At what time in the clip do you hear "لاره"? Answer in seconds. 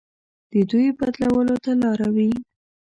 1.81-2.07